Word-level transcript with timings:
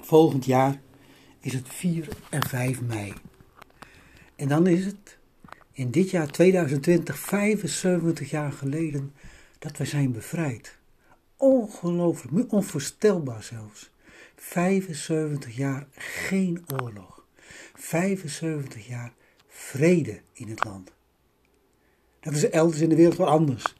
Volgend 0.00 0.44
jaar 0.44 0.80
is 1.40 1.52
het 1.52 1.68
4 1.68 2.08
en 2.30 2.48
5 2.48 2.80
mei. 2.80 3.12
En 4.36 4.48
dan 4.48 4.66
is 4.66 4.84
het 4.84 5.18
in 5.72 5.90
dit 5.90 6.10
jaar 6.10 6.30
2020 6.30 7.18
75 7.18 8.30
jaar 8.30 8.52
geleden 8.52 9.12
dat 9.58 9.76
we 9.76 9.84
zijn 9.84 10.12
bevrijd. 10.12 10.78
Ongelooflijk, 11.36 12.52
onvoorstelbaar 12.52 13.42
zelfs. 13.42 13.90
75 14.36 15.56
jaar 15.56 15.86
geen 15.94 16.64
oorlog. 16.82 17.24
75 17.74 18.86
jaar 18.86 19.12
vrede 19.48 20.20
in 20.32 20.48
het 20.48 20.64
land. 20.64 20.92
Dat 22.20 22.34
is 22.34 22.50
elders 22.50 22.80
in 22.80 22.88
de 22.88 22.96
wereld 22.96 23.16
wel 23.16 23.28
anders. 23.28 23.74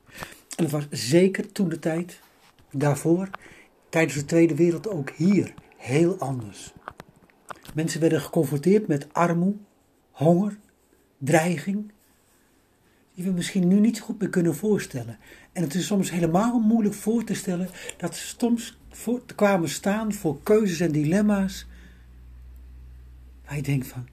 En 0.56 0.64
dat 0.64 0.70
was 0.70 0.86
zeker 0.90 1.52
toen 1.52 1.68
de 1.68 1.78
tijd, 1.78 2.20
daarvoor, 2.70 3.30
tijdens 3.88 4.14
de 4.14 4.24
Tweede 4.24 4.54
Wereld 4.54 4.88
ook 4.88 5.10
hier, 5.10 5.54
heel 5.89 6.18
anders. 6.18 6.73
Mensen 7.74 8.01
werden 8.01 8.20
geconfronteerd 8.20 8.87
met 8.87 9.15
armoede, 9.15 9.59
honger, 10.10 10.59
dreiging, 11.19 11.92
die 13.15 13.24
we 13.24 13.30
misschien 13.30 13.69
nu 13.69 13.80
niet 13.80 14.01
goed 14.01 14.20
meer 14.20 14.29
kunnen 14.29 14.55
voorstellen. 14.55 15.19
En 15.52 15.62
het 15.62 15.74
is 15.74 15.87
soms 15.87 16.10
helemaal 16.10 16.59
moeilijk 16.59 16.95
voor 16.95 17.24
te 17.24 17.34
stellen 17.34 17.69
dat 17.96 18.16
ze 18.16 18.37
soms 18.38 18.79
voor, 18.91 19.23
kwamen 19.34 19.69
staan 19.69 20.12
voor 20.12 20.43
keuzes 20.43 20.80
en 20.80 20.93
dilemma's. 20.93 21.66
Waar 23.45 23.57
je 23.57 23.62
denkt 23.62 23.87
van, 23.87 24.09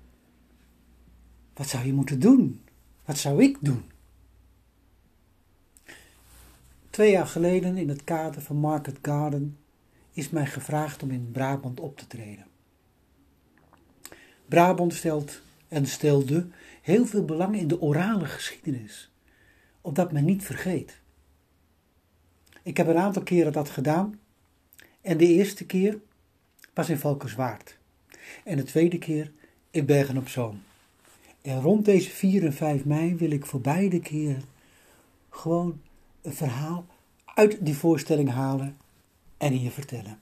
wat 1.54 1.68
zou 1.68 1.86
je 1.86 1.94
moeten 1.94 2.20
doen? 2.20 2.62
Wat 3.06 3.18
zou 3.18 3.44
ik 3.44 3.58
doen? 3.62 3.84
Twee 6.90 7.12
jaar 7.12 7.28
geleden 7.28 7.78
in 7.78 7.90
het 7.90 8.04
kader 8.04 8.42
van 8.42 8.56
Market 8.56 8.98
Garden 9.02 9.58
is 10.16 10.30
mij 10.30 10.46
gevraagd 10.46 11.04
om 11.04 11.12
in 11.12 11.32
Brabant 11.32 11.80
op 11.80 11.98
te 11.98 12.08
treden. 12.08 12.46
Brabant 14.46 14.94
stelt 14.94 15.42
en 15.68 15.86
stelde 15.86 16.48
heel 16.82 17.06
veel 17.06 17.26
belang 17.26 17.56
in 17.56 17.68
de 17.68 17.82
orale 17.82 18.26
geschiedenis, 18.26 19.12
opdat 19.82 20.12
men 20.12 20.26
niet 20.26 20.44
vergeet. 20.44 21.00
Ik 22.64 22.78
heb 22.78 22.88
een 22.88 22.98
aantal 22.98 23.24
keren 23.24 23.52
dat 23.52 23.70
gedaan 23.70 24.20
en 25.02 25.18
de 25.18 25.28
eerste 25.28 25.66
keer 25.66 26.00
was 26.74 26.90
in 26.90 26.98
Valkenswaard 26.98 27.78
en 28.44 28.58
de 28.58 28.64
tweede 28.64 28.98
keer 28.98 29.32
in 29.72 29.86
Bergen 29.86 30.18
op 30.18 30.28
Zoom. 30.28 30.62
En 31.42 31.62
rond 31.62 31.86
deze 31.86 32.10
4 32.10 32.46
en 32.46 32.54
5 32.54 32.86
mei 32.86 33.16
wil 33.16 33.32
ik 33.32 33.46
voor 33.46 33.62
beide 33.62 34.00
keren 34.00 34.44
gewoon 35.30 35.82
een 36.22 36.34
verhaal 36.34 36.86
uit 37.26 37.66
die 37.66 37.76
voorstelling 37.76 38.30
halen 38.30 38.78
en 39.38 39.54
hier 39.54 39.72
vertellen. 39.72 40.20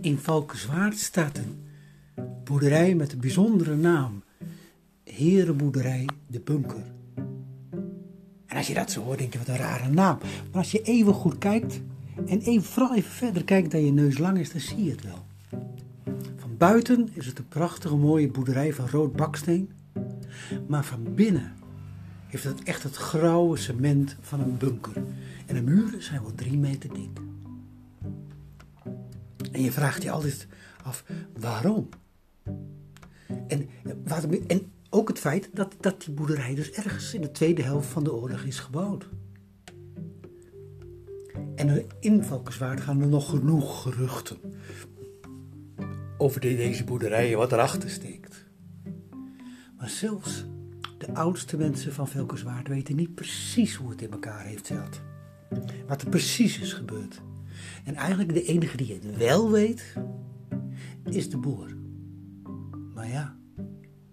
In 0.00 0.18
Valkenswaard 0.18 0.98
staat 0.98 1.38
een 1.38 1.62
boerderij 2.44 2.94
met 2.94 3.12
een 3.12 3.20
bijzondere 3.20 3.76
naam. 3.76 4.22
Herenboerderij 5.04 6.08
De 6.26 6.40
Bunker. 6.40 6.84
En 8.46 8.56
als 8.56 8.66
je 8.66 8.74
dat 8.74 8.90
zo 8.90 9.02
hoort, 9.02 9.18
denk 9.18 9.32
je 9.32 9.38
wat 9.38 9.48
een 9.48 9.56
rare 9.56 9.88
naam. 9.88 10.18
Maar 10.22 10.62
als 10.62 10.70
je 10.70 10.82
even 10.82 11.14
goed 11.14 11.38
kijkt 11.38 11.80
en 12.26 12.40
even, 12.40 12.62
vooral 12.62 12.94
even 12.94 13.10
verder 13.10 13.44
kijkt 13.44 13.70
dan 13.70 13.84
je 13.84 13.92
neus 13.92 14.18
lang 14.18 14.38
is, 14.38 14.52
dan 14.52 14.60
zie 14.60 14.84
je 14.84 14.90
het 14.90 15.02
wel. 15.02 15.27
Buiten 16.58 17.08
is 17.12 17.26
het 17.26 17.38
een 17.38 17.48
prachtige 17.48 17.96
mooie 17.96 18.28
boerderij 18.28 18.72
van 18.74 18.88
rood 18.88 19.12
baksteen. 19.12 19.70
Maar 20.66 20.84
van 20.84 21.14
binnen 21.14 21.52
heeft 22.26 22.44
het 22.44 22.62
echt 22.62 22.82
het 22.82 22.96
grauwe 22.96 23.56
cement 23.56 24.16
van 24.20 24.40
een 24.40 24.56
bunker. 24.56 25.02
En 25.46 25.54
de 25.54 25.62
muren 25.62 26.02
zijn 26.02 26.22
wel 26.22 26.34
drie 26.34 26.58
meter 26.58 26.94
dik. 26.94 27.20
En 29.52 29.62
je 29.62 29.72
vraagt 29.72 30.02
je 30.02 30.10
altijd 30.10 30.46
af, 30.82 31.04
waarom? 31.38 31.88
En, 33.48 33.68
wat, 34.04 34.24
en 34.46 34.72
ook 34.90 35.08
het 35.08 35.18
feit 35.18 35.50
dat, 35.52 35.74
dat 35.80 36.02
die 36.02 36.14
boerderij 36.14 36.54
dus 36.54 36.70
ergens 36.70 37.14
in 37.14 37.20
de 37.20 37.30
tweede 37.30 37.62
helft 37.62 37.88
van 37.88 38.04
de 38.04 38.14
oorlog 38.14 38.42
is 38.42 38.58
gebouwd. 38.58 39.08
En 41.54 41.86
in 42.00 42.24
Valkenswaard 42.24 42.80
gaan 42.80 43.00
er 43.00 43.08
nog 43.08 43.30
genoeg 43.30 43.82
geruchten 43.82 44.38
over 46.18 46.40
deze 46.40 46.84
boerderij 46.84 47.32
en 47.32 47.38
wat 47.38 47.52
erachter 47.52 47.90
steekt. 47.90 48.44
Maar 49.78 49.88
zelfs 49.88 50.44
de 50.98 51.14
oudste 51.14 51.56
mensen 51.56 51.92
van 51.92 52.08
Valkenswaard 52.08 52.68
weten 52.68 52.96
niet 52.96 53.14
precies 53.14 53.74
hoe 53.74 53.90
het 53.90 54.02
in 54.02 54.10
elkaar 54.10 54.44
heeft 54.44 54.66
zat. 54.66 55.00
Wat 55.86 56.02
er 56.02 56.08
precies 56.08 56.58
is 56.58 56.72
gebeurd. 56.72 57.20
En 57.84 57.94
eigenlijk 57.94 58.34
de 58.34 58.44
enige 58.44 58.76
die 58.76 58.92
het 58.92 59.16
wel 59.16 59.50
weet, 59.50 59.94
is 61.04 61.30
de 61.30 61.36
boer. 61.36 61.76
Maar 62.94 63.08
ja, 63.08 63.36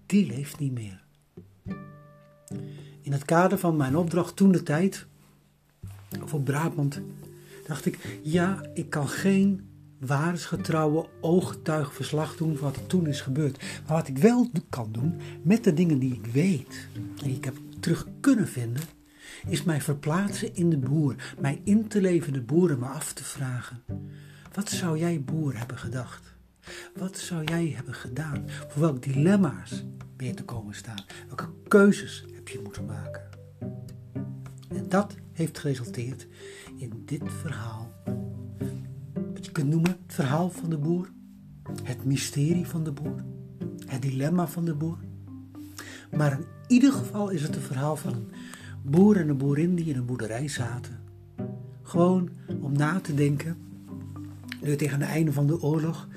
die 0.06 0.28
leeft 0.28 0.60
niet 0.60 0.74
meer. 0.74 1.04
In 3.02 3.12
het 3.12 3.26
kader 3.26 3.58
van 3.58 3.76
mijn 3.76 3.96
opdracht 3.96 4.36
toen 4.36 4.52
de 4.52 4.64
tijd 4.64 5.06
voor 6.26 6.42
Brabant 6.42 7.02
dacht 7.68 7.86
ik, 7.86 8.20
ja, 8.24 8.70
ik 8.74 8.90
kan 8.90 9.08
geen 9.08 9.70
waarheidsgetrouwe 10.00 11.10
ooggetuigverslag 11.22 12.36
doen 12.36 12.58
van 12.58 12.68
wat 12.68 12.76
er 12.76 12.88
toen 12.88 13.08
is 13.08 13.22
gebeurd. 13.22 13.64
Maar 13.88 13.98
wat 13.98 14.08
ik 14.08 14.18
wel 14.18 14.50
kan 14.70 14.92
doen 14.92 15.16
met 15.44 15.64
de 15.64 15.74
dingen 15.74 16.00
die 16.00 16.14
ik 16.14 16.26
weet 16.26 16.88
en 16.96 17.24
die 17.24 17.36
ik 17.36 17.46
heb 17.46 17.56
terug 17.80 18.08
kunnen 18.20 18.48
vinden, 18.48 18.84
is 19.48 19.64
mij 19.64 19.82
verplaatsen 19.82 20.56
in 20.56 20.70
de 20.70 20.78
boer, 20.78 21.16
mij 21.40 21.62
in 21.64 21.88
te 21.88 22.02
leven 22.02 22.34
de 22.34 22.42
boer 22.42 22.72
en 22.72 22.80
me 22.80 22.86
af 22.86 23.14
te 23.14 23.24
vragen. 23.24 23.84
Wat 24.54 24.70
zou 24.70 24.98
jij 24.98 25.22
boer 25.22 25.58
hebben 25.58 25.78
gedacht? 25.78 26.34
Wat 26.96 27.18
zou 27.18 27.44
jij 27.44 27.72
hebben 27.76 27.94
gedaan? 27.94 28.44
Voor 28.68 28.82
welke 28.82 29.00
dilemma's 29.00 29.84
ben 30.16 30.28
je 30.28 30.34
te 30.34 30.44
komen 30.44 30.76
staan? 30.76 31.06
Welke 31.28 31.50
keuzes 31.68 32.26
heb 32.34 32.48
je 32.48 32.60
moeten 32.64 32.86
maken? 32.86 33.30
En 34.70 34.90
dat 34.90 35.16
heeft 35.32 35.60
geresulteerd 35.60 36.28
in 36.78 37.04
dit 37.06 37.24
verhaal. 37.42 37.85
Kunt 39.56 39.70
noemen 39.70 39.92
het 39.92 40.16
verhaal 40.16 40.50
van 40.50 40.70
de 40.70 40.78
boer, 40.78 41.10
het 41.84 42.06
mysterie 42.06 42.68
van 42.68 42.84
de 42.84 42.92
boer, 42.92 43.24
het 43.86 44.02
dilemma 44.02 44.48
van 44.48 44.66
de 44.66 44.74
boer. 44.74 44.98
Maar 46.16 46.32
in 46.32 46.46
ieder 46.68 46.92
geval 46.92 47.30
is 47.30 47.42
het 47.42 47.56
een 47.56 47.62
verhaal 47.62 47.96
van 47.96 48.14
een 48.14 48.28
boer 48.82 49.18
en 49.18 49.30
een 49.30 49.38
boerin 49.38 49.76
die 49.76 49.86
in 49.86 49.96
een 49.96 50.06
boerderij 50.06 50.48
zaten. 50.48 51.00
Gewoon 51.84 52.30
om 52.62 52.72
na 52.72 53.00
te 53.00 53.14
denken, 53.14 53.58
nu 54.62 54.76
tegen 54.76 55.02
het 55.02 55.10
einde 55.10 55.34
van 55.34 55.48
de 55.48 55.62
oorlog. 55.62 56.08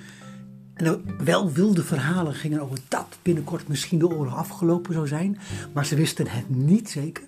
En 0.75 1.03
wel 1.25 1.53
wilde 1.53 1.84
verhalen 1.84 2.34
gingen 2.34 2.60
over 2.60 2.78
dat 2.88 3.19
binnenkort 3.22 3.69
misschien 3.69 3.98
de 3.98 4.09
oorlog 4.09 4.34
afgelopen 4.34 4.93
zou 4.93 5.06
zijn, 5.06 5.38
maar 5.72 5.87
ze 5.87 5.94
wisten 5.94 6.27
het 6.28 6.48
niet 6.48 6.91
zeker. 6.91 7.25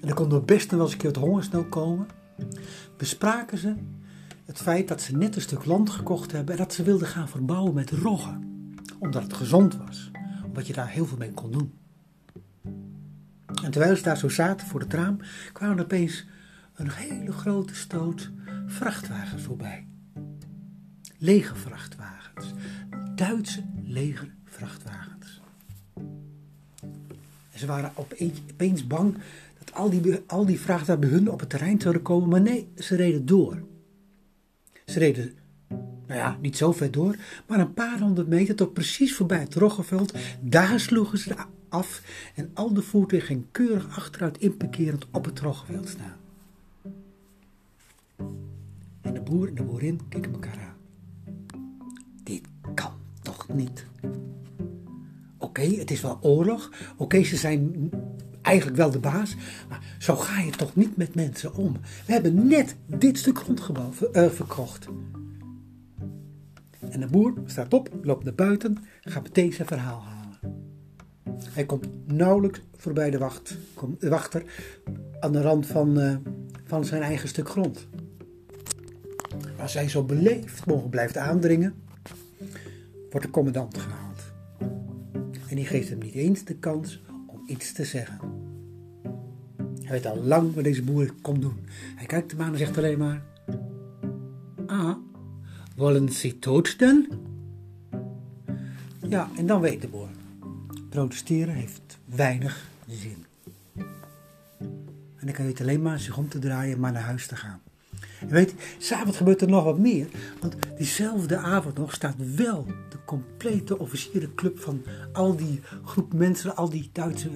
En 0.00 0.08
er 0.08 0.14
kon 0.14 0.28
door 0.28 0.44
best 0.44 0.70
wel 0.70 0.80
eens 0.80 0.92
een 0.92 0.98
keer 0.98 1.10
het 1.10 1.18
hongersnood 1.18 1.68
komen. 1.68 2.06
Bespraken 2.96 3.58
ze 3.58 3.74
het 4.48 4.58
feit 4.58 4.88
dat 4.88 5.02
ze 5.02 5.16
net 5.16 5.36
een 5.36 5.40
stuk 5.40 5.64
land 5.64 5.90
gekocht 5.90 6.32
hebben 6.32 6.54
en 6.54 6.60
dat 6.60 6.72
ze 6.72 6.82
wilden 6.82 7.08
gaan 7.08 7.28
verbouwen 7.28 7.74
met 7.74 7.90
roggen. 7.90 8.42
Omdat 8.98 9.22
het 9.22 9.32
gezond 9.32 9.76
was, 9.76 10.10
omdat 10.44 10.66
je 10.66 10.72
daar 10.72 10.88
heel 10.88 11.06
veel 11.06 11.16
mee 11.16 11.32
kon 11.32 11.50
doen. 11.50 11.72
En 13.62 13.70
terwijl 13.70 13.96
ze 13.96 14.02
daar 14.02 14.16
zo 14.16 14.28
zaten 14.28 14.66
voor 14.66 14.80
het 14.80 14.92
raam, 14.92 15.18
kwamen 15.52 15.84
opeens 15.84 16.26
een 16.74 16.90
hele 16.90 17.32
grote 17.32 17.74
stoot 17.74 18.30
vrachtwagens 18.66 19.42
voorbij. 19.42 19.86
Lege 21.18 21.54
vrachtwagens. 21.54 22.52
Duitse 23.14 23.64
leger 23.84 24.34
vrachtwagens. 24.44 25.40
En 27.50 27.58
ze 27.58 27.66
waren 27.66 27.92
opeens 27.94 28.86
bang 28.86 29.16
dat 29.58 29.74
al 29.74 29.90
die, 29.90 30.20
al 30.26 30.46
die 30.46 30.60
vrachtwagens 30.60 31.10
hun 31.10 31.30
op 31.30 31.40
het 31.40 31.50
terrein 31.50 31.80
zouden 31.80 32.02
komen, 32.02 32.28
maar 32.28 32.40
nee, 32.40 32.72
ze 32.76 32.96
reden 32.96 33.26
door. 33.26 33.66
Ze 34.88 34.98
reden, 34.98 35.32
nou 36.06 36.20
ja, 36.20 36.38
niet 36.40 36.56
zo 36.56 36.72
ver 36.72 36.90
door, 36.90 37.16
maar 37.46 37.60
een 37.60 37.74
paar 37.74 37.98
honderd 37.98 38.28
meter 38.28 38.54
tot 38.54 38.72
precies 38.72 39.14
voorbij 39.14 39.38
het 39.38 39.54
Roggeveld. 39.54 40.14
Daar 40.40 40.80
sloegen 40.80 41.18
ze 41.18 41.34
af 41.68 42.02
en 42.34 42.50
al 42.54 42.72
de 42.72 42.82
voertuigen 42.82 43.28
gingen 43.28 43.48
keurig 43.50 43.96
achteruit 43.96 44.38
inparkerend 44.38 45.06
op 45.10 45.24
het 45.24 45.40
Roggeveld 45.40 45.88
staan. 45.88 46.16
En 49.00 49.14
de 49.14 49.20
boer 49.20 49.48
en 49.48 49.54
de 49.54 49.62
boerin 49.62 50.00
keken 50.08 50.32
elkaar 50.32 50.58
aan. 50.58 50.76
Dit 52.22 52.42
kan 52.74 52.92
toch 53.22 53.48
niet? 53.48 53.86
Oké, 55.38 55.62
het 55.62 55.90
is 55.90 56.00
wel 56.00 56.18
oorlog. 56.20 56.72
Oké, 56.96 57.22
ze 57.22 57.36
zijn 57.36 57.90
eigenlijk 58.48 58.76
wel 58.76 58.90
de 58.90 58.98
baas. 58.98 59.36
Maar 59.68 59.82
zo 59.98 60.16
ga 60.16 60.40
je 60.40 60.50
toch 60.50 60.74
niet 60.74 60.96
met 60.96 61.14
mensen 61.14 61.54
om. 61.54 61.72
We 62.06 62.12
hebben 62.12 62.46
net 62.46 62.76
dit 62.86 63.18
stuk 63.18 63.38
grondgebouw 63.38 63.90
uh, 64.12 64.28
verkocht. 64.28 64.86
En 66.90 67.00
de 67.00 67.06
boer 67.06 67.34
staat 67.46 67.74
op, 67.74 67.90
loopt 68.02 68.24
naar 68.24 68.34
buiten, 68.34 68.78
gaat 69.00 69.22
meteen 69.22 69.52
zijn 69.52 69.68
verhaal 69.68 70.02
halen. 70.02 70.18
Hij 71.50 71.64
komt 71.64 71.88
nauwelijks 72.06 72.60
voorbij 72.76 73.10
de, 73.10 73.18
wacht, 73.18 73.56
de 73.98 74.08
wachter 74.08 74.42
aan 75.20 75.32
de 75.32 75.40
rand 75.40 75.66
van, 75.66 76.00
uh, 76.00 76.16
van 76.64 76.84
zijn 76.84 77.02
eigen 77.02 77.28
stuk 77.28 77.48
grond. 77.48 77.86
Als 79.60 79.74
hij 79.74 79.88
zo 79.88 80.02
beleefd 80.02 80.66
mogelijk 80.66 80.90
blijft 80.90 81.16
aandringen, 81.16 81.74
wordt 83.10 83.26
de 83.26 83.32
commandant 83.32 83.78
gehaald. 83.78 84.32
En 85.48 85.56
die 85.56 85.66
geeft 85.66 85.88
hem 85.88 85.98
niet 85.98 86.14
eens 86.14 86.44
de 86.44 86.54
kans 86.54 87.02
om 87.26 87.42
iets 87.46 87.72
te 87.72 87.84
zeggen. 87.84 88.37
Hij 89.88 90.00
weet 90.00 90.12
al 90.12 90.22
lang 90.22 90.54
wat 90.54 90.64
deze 90.64 90.82
boer 90.82 91.12
komt 91.20 91.42
doen. 91.42 91.58
Hij 91.96 92.06
kijkt 92.06 92.30
hem 92.30 92.40
aan 92.40 92.52
en 92.52 92.58
zegt 92.58 92.78
alleen 92.78 92.98
maar: 92.98 93.22
Ah, 94.66 94.96
willen 95.76 96.08
ze 96.08 96.36
dan? 96.78 97.06
Ja, 99.08 99.28
en 99.36 99.46
dan 99.46 99.60
weet 99.60 99.80
de 99.80 99.88
boer. 99.88 100.08
Protesteren 100.88 101.54
heeft 101.54 101.98
weinig 102.04 102.68
zin. 102.86 103.24
En 105.16 105.26
dan 105.26 105.32
kan 105.32 105.44
je 105.44 105.50
het 105.50 105.60
alleen 105.60 105.82
maar 105.82 105.98
zich 105.98 106.16
om 106.16 106.28
te 106.28 106.38
draaien, 106.38 106.80
maar 106.80 106.92
naar 106.92 107.02
huis 107.02 107.26
te 107.26 107.36
gaan. 107.36 107.60
En 108.20 108.28
weet 108.28 108.54
s'avonds 108.78 109.16
gebeurt 109.16 109.40
er 109.40 109.48
nog 109.48 109.64
wat 109.64 109.78
meer. 109.78 110.06
Want 110.40 110.56
diezelfde 110.76 111.36
avond 111.36 111.78
nog 111.78 111.92
staat 111.92 112.34
wel 112.34 112.66
de 112.66 113.04
complete 113.04 113.78
officierenclub 113.78 114.58
van 114.58 114.82
al 115.12 115.36
die 115.36 115.60
groep 115.84 116.12
mensen, 116.12 116.56
al 116.56 116.70
die 116.70 116.90
Duitse 116.92 117.30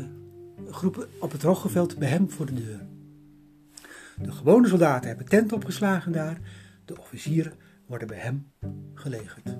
groepen 0.72 1.08
op 1.20 1.32
het 1.32 1.42
Roggeveld 1.42 1.98
bij 1.98 2.08
hem 2.08 2.30
voor 2.30 2.46
de 2.46 2.54
deur. 2.54 2.80
De 4.22 4.32
gewone 4.32 4.68
soldaten 4.68 5.08
hebben 5.08 5.28
tent 5.28 5.52
opgeslagen 5.52 6.12
daar. 6.12 6.40
De 6.84 6.98
officieren 6.98 7.52
worden 7.86 8.08
bij 8.08 8.18
hem 8.18 8.46
gelegerd. 8.94 9.56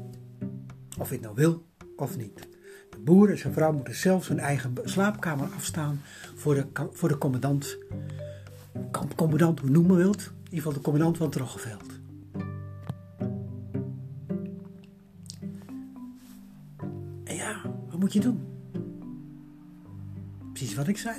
Of 0.99 1.09
hij 1.09 1.17
het 1.17 1.20
nou 1.20 1.35
wil 1.35 1.67
of 1.97 2.17
niet. 2.17 2.49
De 2.91 2.99
boer 2.99 3.31
en 3.31 3.38
zijn 3.38 3.53
vrouw 3.53 3.73
moeten 3.73 3.94
zelf 3.94 4.25
zijn 4.25 4.38
eigen 4.38 4.75
slaapkamer 4.85 5.49
afstaan 5.55 6.00
voor 6.35 6.55
de, 6.55 6.67
voor 6.93 7.09
de 7.09 7.19
commandant. 7.19 7.79
Kampcommandant, 8.91 9.61
hoe 9.61 9.70
noemen 9.70 9.97
wilt. 9.97 10.23
In 10.23 10.32
ieder 10.44 10.59
geval 10.59 10.73
de 10.73 10.81
commandant 10.81 11.17
van 11.17 11.26
het 11.26 11.37
Roggeveld. 11.37 12.00
En 17.25 17.37
ja, 17.37 17.62
wat 17.91 17.99
moet 17.99 18.12
je 18.12 18.20
doen? 18.20 18.51
Precies 20.62 20.79
wat 20.79 20.88
ik 20.88 20.99
zei. 20.99 21.17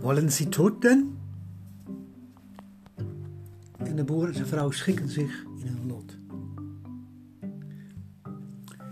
Wollen 0.00 0.32
Sie 0.32 0.48
tot? 0.48 0.84
En 0.84 1.16
de 3.94 4.04
boer 4.04 4.28
en 4.28 4.34
zijn 4.34 4.46
vrouw 4.46 4.70
schikken 4.70 5.08
zich 5.08 5.44
in 5.58 5.66
hun 5.66 5.86
lot. 5.86 6.16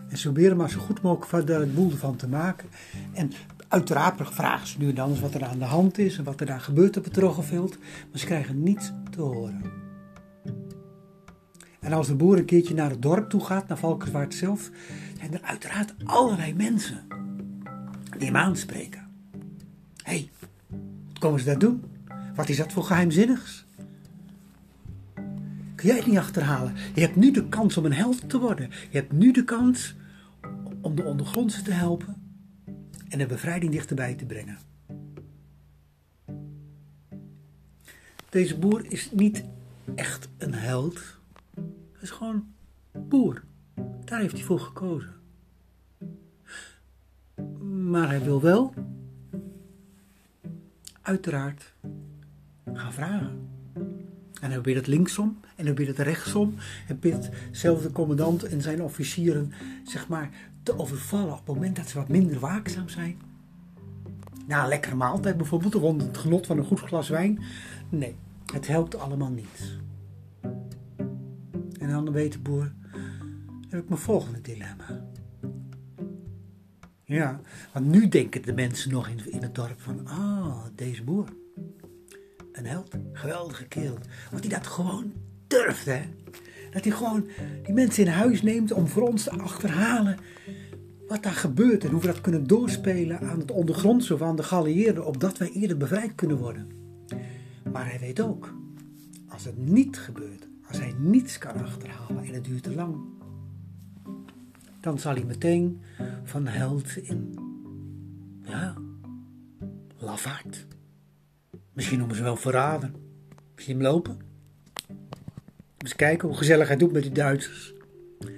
En 0.08 0.18
ze 0.18 0.22
proberen 0.22 0.56
maar 0.56 0.70
zo 0.70 0.80
goed 0.80 1.02
mogelijk 1.02 1.46
de 1.46 1.72
boel 1.74 1.90
ervan 1.90 2.16
te 2.16 2.28
maken. 2.28 2.68
En 3.12 3.30
uiteraard 3.68 4.34
vragen 4.34 4.66
ze 4.66 4.78
nu 4.78 4.92
dan 4.92 5.10
eens 5.10 5.20
wat 5.20 5.34
er 5.34 5.44
aan 5.44 5.58
de 5.58 5.64
hand 5.64 5.98
is 5.98 6.18
en 6.18 6.24
wat 6.24 6.40
er 6.40 6.46
daar 6.46 6.60
gebeurt 6.60 6.96
op 6.96 7.04
het 7.04 7.16
Roggeveld. 7.16 7.78
Maar 7.78 8.18
ze 8.18 8.26
krijgen 8.26 8.62
niets 8.62 8.92
te 9.10 9.20
horen. 9.20 9.62
En 11.80 11.92
als 11.92 12.06
de 12.06 12.14
boer 12.14 12.38
een 12.38 12.44
keertje 12.44 12.74
naar 12.74 12.90
het 12.90 13.02
dorp 13.02 13.30
toe 13.30 13.44
gaat, 13.44 13.68
naar 13.68 13.78
Valkenswaard 13.78 14.34
zelf, 14.34 14.70
zijn 15.18 15.32
er 15.32 15.42
uiteraard 15.42 15.94
allerlei 16.04 16.54
mensen 16.54 17.17
die 18.18 18.26
hem 18.26 18.36
aanspreken. 18.36 19.08
Hé, 20.02 20.12
hey, 20.12 20.30
wat 21.08 21.18
komen 21.18 21.38
ze 21.38 21.46
daar 21.46 21.58
doen? 21.58 21.84
Wat 22.34 22.48
is 22.48 22.56
dat 22.56 22.72
voor 22.72 22.84
geheimzinnigs? 22.84 23.66
Kun 25.74 25.88
jij 25.88 25.96
het 25.96 26.06
niet 26.06 26.18
achterhalen? 26.18 26.74
Je 26.94 27.00
hebt 27.00 27.16
nu 27.16 27.30
de 27.30 27.48
kans 27.48 27.76
om 27.76 27.84
een 27.84 27.92
held 27.92 28.28
te 28.28 28.38
worden. 28.38 28.70
Je 28.90 28.98
hebt 28.98 29.12
nu 29.12 29.32
de 29.32 29.44
kans 29.44 29.96
om 30.80 30.94
de 30.94 31.04
ondergrondse 31.04 31.62
te 31.62 31.72
helpen 31.72 32.16
en 33.08 33.18
de 33.18 33.26
bevrijding 33.26 33.72
dichterbij 33.72 34.14
te 34.14 34.26
brengen. 34.26 34.58
Deze 38.28 38.58
boer 38.58 38.92
is 38.92 39.10
niet 39.12 39.44
echt 39.94 40.28
een 40.38 40.54
held. 40.54 41.00
Hij 41.54 42.02
is 42.02 42.10
gewoon 42.10 42.46
boer. 42.92 43.44
Daar 44.04 44.20
heeft 44.20 44.32
hij 44.32 44.42
voor 44.42 44.60
gekozen. 44.60 45.17
Maar 47.88 48.08
hij 48.08 48.22
wil 48.22 48.40
wel, 48.40 48.74
uiteraard, 51.02 51.72
gaan 52.72 52.92
vragen. 52.92 53.48
En 54.40 54.50
hij 54.50 54.52
probeert 54.52 54.76
het 54.76 54.86
linksom 54.86 55.38
en 55.42 55.64
hij 55.64 55.74
probeert 55.74 55.96
het 55.96 56.06
rechtsom. 56.06 56.54
Hij 56.58 56.96
probeert 56.96 57.28
zelf 57.50 57.82
de 57.82 57.92
commandant 57.92 58.44
en 58.44 58.62
zijn 58.62 58.82
officieren 58.82 59.52
zeg 59.84 60.08
maar, 60.08 60.30
te 60.62 60.78
overvallen 60.78 61.32
op 61.32 61.46
het 61.46 61.54
moment 61.54 61.76
dat 61.76 61.88
ze 61.88 61.98
wat 61.98 62.08
minder 62.08 62.38
waakzaam 62.38 62.88
zijn. 62.88 63.20
Na 64.46 64.62
een 64.62 64.68
lekkere 64.68 64.94
maaltijd 64.94 65.36
bijvoorbeeld, 65.36 65.74
rond 65.74 66.02
het 66.02 66.16
genot 66.18 66.46
van 66.46 66.58
een 66.58 66.64
goed 66.64 66.80
glas 66.80 67.08
wijn. 67.08 67.42
Nee, 67.88 68.16
het 68.52 68.66
helpt 68.66 68.98
allemaal 68.98 69.30
niet. 69.30 69.78
En 71.78 71.88
dan 71.88 72.12
weet 72.12 72.32
de 72.32 72.38
boer, 72.38 72.72
heb 73.68 73.82
ik 73.82 73.88
mijn 73.88 74.00
volgende 74.00 74.40
dilemma. 74.40 75.06
Ja, 77.08 77.40
want 77.72 77.86
nu 77.86 78.08
denken 78.08 78.42
de 78.42 78.52
mensen 78.52 78.90
nog 78.90 79.08
in, 79.08 79.42
het 79.42 79.54
dorp 79.54 79.80
van, 79.80 80.06
ah, 80.06 80.64
deze 80.74 81.04
boer. 81.04 81.28
Een 82.52 82.66
held, 82.66 82.94
geweldige 83.12 83.64
kerel. 83.64 83.98
Want 84.30 84.44
hij 84.44 84.58
dat 84.58 84.66
gewoon 84.66 85.12
durft, 85.46 85.84
hè. 85.84 86.00
Dat 86.70 86.84
hij 86.84 86.92
gewoon 86.92 87.26
die 87.62 87.74
mensen 87.74 88.04
in 88.04 88.10
huis 88.10 88.42
neemt 88.42 88.72
om 88.72 88.86
voor 88.86 89.08
ons 89.08 89.22
te 89.22 89.30
achterhalen 89.30 90.18
wat 91.06 91.22
daar 91.22 91.32
gebeurt 91.32 91.84
en 91.84 91.90
hoe 91.90 92.00
we 92.00 92.06
dat 92.06 92.20
kunnen 92.20 92.46
doorspelen 92.46 93.20
aan 93.20 93.38
het 93.38 93.50
ondergrondse 93.50 94.24
aan 94.24 94.36
de 94.36 94.42
geallieerden, 94.42 95.06
opdat 95.06 95.38
wij 95.38 95.50
eerder 95.50 95.76
bevrijd 95.76 96.14
kunnen 96.14 96.36
worden. 96.36 96.68
Maar 97.72 97.90
hij 97.90 97.98
weet 97.98 98.20
ook, 98.20 98.54
als 99.28 99.44
het 99.44 99.56
niet 99.56 99.98
gebeurt, 99.98 100.48
als 100.68 100.78
hij 100.78 100.94
niets 100.98 101.38
kan 101.38 101.64
achterhalen 101.64 102.24
en 102.24 102.34
het 102.34 102.44
duurt 102.44 102.62
te 102.62 102.74
lang, 102.74 102.96
dan 104.80 104.98
zal 104.98 105.14
hij 105.14 105.24
meteen 105.24 105.82
van 106.24 106.46
held 106.46 106.96
in, 106.96 107.38
ja, 108.42 108.74
lafaard. 109.98 110.66
Misschien 111.72 111.98
noemen 111.98 112.16
ze 112.16 112.22
wel 112.22 112.36
verraden. 112.36 112.94
Misschien 113.54 113.82
lopen. 113.82 114.18
Eens 115.78 115.96
kijken 115.96 116.28
hoe 116.28 116.36
gezellig 116.36 116.68
hij 116.68 116.76
doet 116.76 116.92
met 116.92 117.02
die 117.02 117.12
Duitsers. 117.12 117.74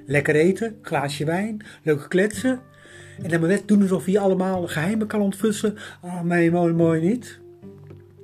Lekker 0.07 0.35
eten, 0.35 0.79
glaasje 0.83 1.25
wijn, 1.25 1.65
leuk 1.83 2.07
kletsen. 2.09 2.61
En 3.23 3.29
dan 3.29 3.41
maar 3.41 3.61
doen 3.67 3.83
alsof 3.83 4.05
hij 4.05 4.19
allemaal 4.19 4.67
geheimen 4.67 5.07
kan 5.07 5.21
ontfussen. 5.21 5.77
Ah, 6.01 6.15
oh, 6.15 6.23
mooi, 6.51 6.73
mooi 6.73 7.01
niet. 7.01 7.41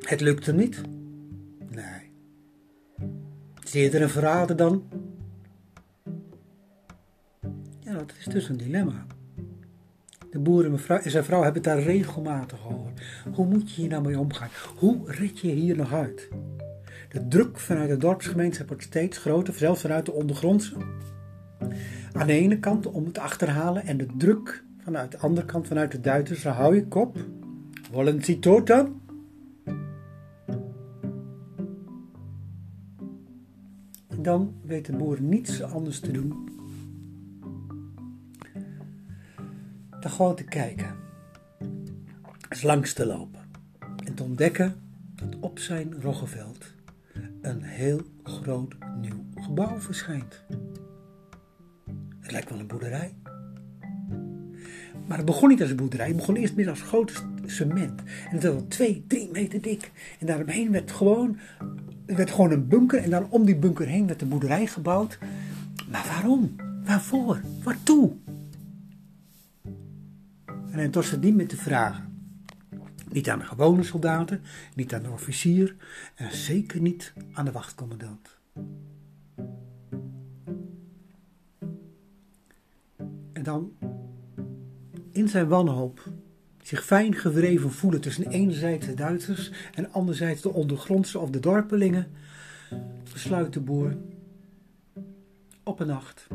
Het 0.00 0.21
lukt 0.21 0.47
hem 0.47 0.57
niet. 0.57 0.81
Nee. 1.71 2.11
Zie 3.64 3.83
je 3.83 3.90
er 3.90 4.02
een 4.02 4.09
verrader 4.09 4.57
dan? 4.57 4.83
Dat 8.07 8.17
is 8.19 8.25
dus 8.25 8.49
een 8.49 8.57
dilemma. 8.57 9.07
De 10.31 10.39
boer 10.39 10.65
en 10.65 11.11
zijn 11.11 11.25
vrouw 11.25 11.43
hebben 11.43 11.63
het 11.63 11.73
daar 11.73 11.83
regelmatig 11.83 12.67
over. 12.67 12.93
Hoe 13.35 13.47
moet 13.47 13.71
je 13.71 13.81
hier 13.81 13.91
nou 13.91 14.03
mee 14.03 14.19
omgaan? 14.19 14.49
Hoe 14.77 15.01
red 15.05 15.39
je 15.39 15.49
hier 15.49 15.77
nog 15.77 15.93
uit? 15.93 16.29
De 17.09 17.29
druk 17.29 17.59
vanuit 17.59 17.89
de 17.89 17.97
dorpsgemeenschap 17.97 18.69
wordt 18.69 18.83
steeds 18.83 19.19
groter, 19.19 19.55
zelfs 19.55 19.81
vanuit 19.81 20.07
de 20.07 20.13
ondergrondse. 20.13 20.77
Aan 22.13 22.27
de 22.27 22.33
ene 22.33 22.59
kant 22.59 22.87
om 22.87 23.05
het 23.05 23.15
te 23.15 23.21
achterhalen 23.21 23.87
en 23.87 23.97
de 23.97 24.07
druk 24.17 24.65
vanuit 24.85 25.11
de 25.11 25.19
andere 25.19 25.47
kant, 25.47 25.67
vanuit 25.67 25.93
de 25.93 26.01
Duitsers, 26.01 26.45
hou 26.45 26.75
je 26.75 26.87
kop. 26.87 27.17
Wollen 27.93 28.23
dan 34.27 34.55
weet 34.63 34.87
de 34.87 34.97
boer 34.97 35.21
niets 35.21 35.63
anders 35.63 36.01
te 36.01 36.11
doen 36.11 36.49
dan 40.07 40.15
gewoon 40.15 40.35
te 40.35 40.45
kijken, 40.45 40.97
eens 42.49 42.63
langs 42.63 42.93
te 42.93 43.07
lopen 43.07 43.41
en 44.05 44.15
te 44.15 44.23
ontdekken 44.23 44.75
dat 45.15 45.37
op 45.41 45.59
zijn 45.59 46.01
roggeveld 46.01 46.75
een 47.41 47.63
heel 47.63 48.01
groot 48.23 48.75
nieuw 49.01 49.25
gebouw 49.35 49.81
verschijnt. 49.81 50.45
Het 52.21 52.31
lijkt 52.31 52.51
wel 52.51 52.59
een 52.59 52.67
boerderij. 52.67 53.15
Maar 55.07 55.17
het 55.17 55.27
begon 55.27 55.49
niet 55.49 55.61
als 55.61 55.71
een 55.71 55.77
boerderij, 55.77 56.07
het 56.07 56.17
begon 56.17 56.37
eerst 56.37 56.57
meer 56.57 56.69
als 56.69 56.83
groot 56.83 57.25
cement. 57.47 58.01
En 58.31 58.35
het 58.39 58.45
was 58.45 58.63
twee, 58.69 59.05
drie 59.07 59.31
meter 59.33 59.63
dik. 59.63 59.91
En 60.19 60.27
daaromheen 60.27 60.71
werd 60.71 60.91
gewoon, 60.91 61.39
werd 62.07 62.31
gewoon 62.31 62.51
een 62.51 62.69
bunker 62.69 63.03
en 63.03 63.11
dan 63.11 63.31
om 63.31 63.45
die 63.45 63.57
bunker 63.57 63.87
heen 63.87 64.07
werd 64.07 64.19
de 64.19 64.27
boerderij 64.27 64.67
gebouwd. 64.67 65.19
Maar 65.91 66.07
waarom? 66.09 66.57
Waarvoor? 66.85 67.41
Waartoe? 67.63 68.13
En 70.76 70.83
hij 70.83 70.90
torste 70.90 71.18
niet 71.18 71.35
meer 71.35 71.49
te 71.49 71.56
vragen. 71.56 72.33
Niet 73.11 73.30
aan 73.30 73.38
de 73.38 73.45
gewone 73.45 73.83
soldaten, 73.83 74.42
niet 74.75 74.95
aan 74.95 75.02
de 75.02 75.11
officier 75.11 75.76
en 76.14 76.37
zeker 76.37 76.80
niet 76.80 77.12
aan 77.33 77.45
de 77.45 77.52
wachtcommandant. 77.52 78.38
En 83.33 83.42
dan, 83.42 83.73
in 85.11 85.28
zijn 85.28 85.49
wanhoop, 85.49 86.12
zich 86.62 86.85
fijn 86.85 87.14
gewreven 87.14 87.73
voelen 87.73 88.00
tussen 88.00 88.28
enerzijds 88.28 88.87
de 88.87 88.95
Duitsers 88.95 89.52
en 89.75 89.92
anderzijds 89.92 90.42
de 90.42 90.52
ondergrondse 90.52 91.18
of 91.18 91.30
de 91.30 91.40
dorpelingen, 91.40 92.06
besluit 93.12 93.52
de 93.52 93.61
boer 93.61 93.97
op 95.62 95.80
een 95.80 95.87
nacht 95.87 96.26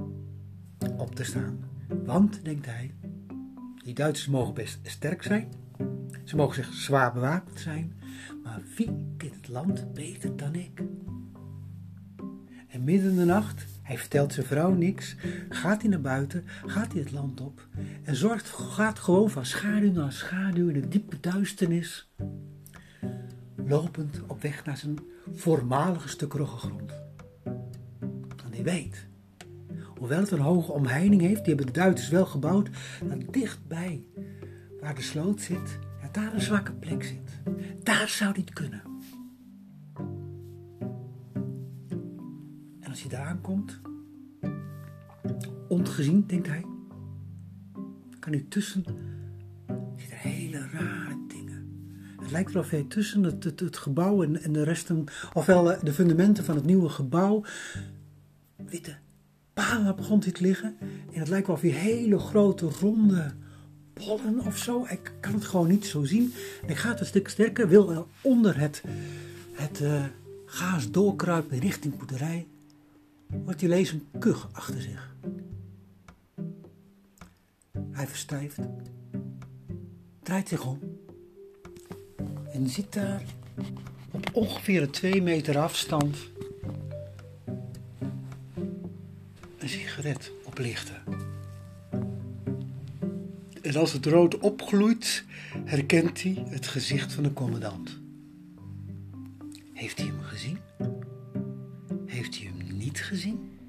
op 0.98 1.16
te 1.16 1.24
staan. 1.24 1.60
Want, 2.06 2.44
denkt 2.44 2.66
hij, 2.66 2.92
die 3.84 3.94
Duitsers 3.94 4.28
mogen 4.28 4.54
best 4.54 4.80
sterk 4.84 5.24
zijn, 5.24 5.52
ze 6.24 6.36
mogen 6.36 6.56
zich 6.56 6.74
zwaar 6.74 7.14
bewapend 7.14 7.60
zijn, 7.60 7.94
maar 8.44 8.62
wie 8.78 9.14
kent 9.18 9.36
het 9.36 9.48
land 9.48 9.94
beter 9.94 10.36
dan 10.38 10.56
ik? 10.56 10.82
En 12.68 12.84
midden 12.84 13.10
in 13.10 13.18
de 13.18 13.26
nacht, 13.26 13.66
hij 13.82 13.98
vertelt 13.98 14.34
zijn 14.34 14.46
vrouw 14.46 14.74
niks, 14.74 15.16
gaat 15.50 15.82
hij 15.82 15.90
naar 15.90 16.02
buiten, 16.02 16.44
gaat 16.66 16.92
hij 16.92 17.02
het 17.02 17.12
land 17.12 17.42
op. 17.42 17.68
En 18.04 18.16
zorgt, 18.16 18.50
gaat 18.50 19.00
gewoon 19.00 19.30
van 19.30 19.46
schaduw 19.46 19.92
naar 19.92 20.12
schaduw 20.12 20.68
in 20.68 20.82
de 20.82 20.88
diepe 20.88 21.20
duisternis, 21.20 22.12
lopend 23.56 24.22
op 24.28 24.42
weg 24.42 24.66
naar 24.66 24.78
zijn 24.78 25.00
voormalige 25.34 26.08
stuk 26.08 26.34
roggegrond. 26.34 26.92
En 28.46 28.52
hij 28.52 28.64
weet, 28.64 29.08
hoewel 30.02 30.20
het 30.20 30.32
een 30.32 30.40
hoge 30.40 30.72
omheining 30.72 31.22
heeft, 31.22 31.46
die 31.46 31.56
hebben 31.56 31.74
de 31.74 31.80
Duitsers 31.80 32.10
wel 32.10 32.26
gebouwd, 32.26 32.70
dat 33.10 33.34
dichtbij 33.34 34.06
waar 34.80 34.96
de 34.96 35.02
sloot 35.02 35.42
zit, 35.42 35.80
daar 36.12 36.34
een 36.34 36.42
zwakke 36.42 36.74
plek 36.74 37.04
zit. 37.04 37.42
Daar 37.84 38.08
zou 38.08 38.34
het 38.34 38.54
kunnen. 38.54 38.82
En 42.80 42.90
als 42.90 43.02
hij 43.02 43.10
daar 43.10 43.26
aankomt, 43.26 43.82
ongezien, 45.68 46.24
denkt 46.28 46.48
hij, 46.48 46.66
kan 48.20 48.32
hij 48.32 48.46
tussen, 48.50 48.84
ziet 49.96 50.12
er 50.12 50.18
hele 50.18 50.68
rare 50.68 51.18
dingen. 51.28 51.90
Het 52.20 52.32
lijkt 52.32 52.52
wel 52.52 52.62
of 52.62 52.70
hij 52.70 52.86
tussen 52.88 53.24
het, 53.24 53.44
het, 53.44 53.60
het 53.60 53.78
gebouw 53.78 54.24
en, 54.24 54.42
en 54.42 54.54
de 54.54 54.64
resten, 54.64 55.04
ofwel 55.34 55.64
de 55.84 55.94
fundamenten 55.94 56.44
van 56.44 56.56
het 56.56 56.66
nieuwe 56.66 56.90
gebouw, 56.90 57.44
witte 58.56 58.98
de 59.96 60.04
grond 60.04 60.24
ziet 60.24 60.40
liggen. 60.40 60.78
En 61.14 61.20
het 61.20 61.28
lijkt 61.28 61.48
wel 61.48 61.56
of 61.56 61.62
hij 61.62 61.72
hele 61.72 62.20
grote 62.20 62.70
ronde 62.80 63.32
bollen 63.94 64.40
of 64.46 64.58
zo. 64.58 64.86
Ik 64.90 65.12
kan 65.20 65.34
het 65.34 65.46
gewoon 65.46 65.68
niet 65.68 65.86
zo 65.86 66.04
zien. 66.04 66.34
En 66.62 66.70
ik 66.70 66.78
ga 66.78 66.90
het 66.90 67.00
een 67.00 67.06
stuk 67.06 67.28
sterker, 67.28 67.68
wil 67.68 67.92
er 67.92 68.04
onder 68.22 68.60
het, 68.60 68.84
het 69.52 69.82
uh, 69.82 70.04
gaas 70.46 70.92
doorkruipen 70.92 71.60
richting 71.60 71.98
boerderij. 71.98 72.48
Wordt 73.28 73.60
hij 73.60 73.70
leest 73.70 73.92
een 73.92 74.08
kuch 74.20 74.50
achter 74.52 74.82
zich. 74.82 75.16
Hij 77.92 78.08
verstijft, 78.08 78.58
draait 80.24 80.48
zich 80.48 80.66
om 80.66 80.80
en 82.54 82.70
ziet 82.70 82.94
daar 82.94 83.24
op 84.12 84.30
ongeveer 84.34 84.82
een 84.82 84.90
twee 84.90 85.22
meter 85.22 85.58
afstand 85.58 86.18
een 89.62 89.70
sigaret 89.70 90.32
oplichten. 90.44 90.96
En 93.62 93.76
als 93.76 93.94
het 93.94 94.06
rood 94.06 94.38
opgloeit, 94.38 95.24
herkent 95.66 96.24
hij 96.24 96.44
het 96.50 96.68
gezicht 96.68 97.14
van 97.14 97.24
de 97.24 97.34
commandant. 97.34 98.00
Heeft 99.74 99.98
hij 99.98 100.08
hem 100.08 100.22
gezien? 100.22 100.58
Heeft 102.06 102.38
hij 102.38 102.46
hem 102.46 102.78
niet 102.78 103.02
gezien? 103.02 103.60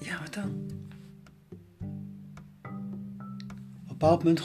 Ja, 0.00 0.20
wat 0.20 0.34
dan? 0.34 0.70
Op 2.62 4.00
een 4.00 4.08
bepaald 4.08 4.22
moment 4.22 4.40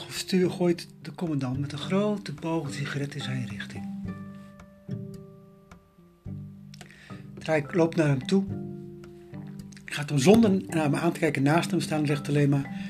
gooit 0.52 0.86
commandant 1.18 1.58
met 1.58 1.72
een 1.72 1.78
grote 1.78 2.32
boog 2.32 2.74
sigaret 2.74 3.14
in 3.14 3.20
zijn 3.20 3.46
richting. 3.48 3.84
Ik 7.56 7.74
loop 7.74 7.94
naar 7.94 8.06
hem 8.06 8.26
toe. 8.26 8.44
Gaat 9.84 10.08
hem 10.08 10.18
zonder 10.18 10.62
naar 10.66 10.90
me 10.90 10.96
aan 10.96 11.12
te 11.12 11.18
kijken 11.18 11.42
naast 11.42 11.70
hem 11.70 11.80
staan 11.80 12.00
en 12.00 12.06
zegt 12.06 12.28
alleen 12.28 12.48
maar... 12.48 12.80